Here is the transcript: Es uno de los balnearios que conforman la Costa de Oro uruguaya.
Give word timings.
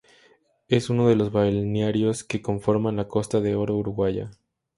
Es 0.67 0.89
uno 0.89 1.07
de 1.07 1.15
los 1.15 1.31
balnearios 1.31 2.23
que 2.23 2.41
conforman 2.41 2.95
la 2.95 3.07
Costa 3.07 3.39
de 3.39 3.53
Oro 3.53 3.77
uruguaya. 3.77 4.31